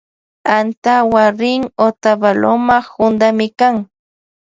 Antawu 0.57 1.19
rin 1.39 1.61
otavaloma 1.87 2.77
juntamikan. 2.91 3.75